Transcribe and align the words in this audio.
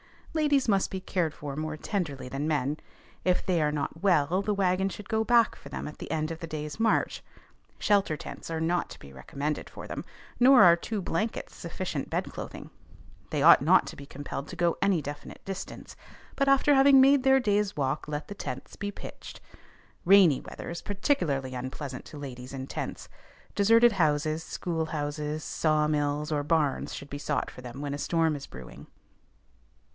Ladies 0.33 0.67
must 0.67 0.89
be 0.89 1.01
cared 1.01 1.31
for 1.33 1.55
more 1.55 1.77
tenderly 1.77 2.27
than 2.27 2.47
men. 2.47 2.77
If 3.23 3.45
they 3.45 3.61
are 3.61 3.71
not 3.71 4.01
well, 4.01 4.41
the 4.41 4.53
wagon 4.53 4.87
should 4.89 5.09
go 5.09 5.23
back 5.23 5.55
for 5.55 5.69
them 5.69 5.87
at 5.87 5.99
the 5.99 6.09
end 6.09 6.31
of 6.31 6.39
the 6.39 6.47
day's 6.47 6.79
march; 6.79 7.21
shelter 7.77 8.17
tents 8.17 8.49
are 8.49 8.61
not 8.61 8.89
to 8.91 8.97
be 8.99 9.13
recommended 9.13 9.69
for 9.69 9.87
them, 9.87 10.03
nor 10.39 10.63
are 10.63 10.77
two 10.77 11.01
blankets 11.03 11.55
sufficient 11.55 12.09
bedclothing. 12.09 12.71
They 13.29 13.43
ought 13.43 13.61
not 13.61 13.85
to 13.87 13.95
be 13.95 14.05
compelled 14.07 14.47
to 14.47 14.55
go 14.55 14.77
any 14.81 15.03
definite 15.03 15.43
distance, 15.45 15.95
but 16.35 16.47
after 16.47 16.73
having 16.73 16.99
made 16.99 17.21
their 17.23 17.41
day's 17.41 17.75
walk 17.77 18.07
let 18.07 18.27
the 18.27 18.33
tents 18.33 18.75
be 18.77 18.89
pitched. 18.89 19.39
Rainy 20.05 20.39
weather 20.41 20.71
is 20.71 20.81
particularly 20.81 21.53
unpleasant 21.53 22.05
to 22.05 22.17
ladies 22.17 22.53
in 22.53 22.65
tents; 22.67 23.07
deserted 23.53 23.91
houses, 23.91 24.43
schoolhouses, 24.43 25.43
saw 25.43 25.87
mills, 25.87 26.31
or 26.31 26.41
barns 26.41 26.93
should 26.95 27.09
be 27.09 27.19
sought 27.19 27.51
for 27.51 27.61
them 27.61 27.81
when 27.81 27.93
a 27.93 27.99
storm 27.99 28.35
is 28.35 28.47
brewing. 28.47 28.87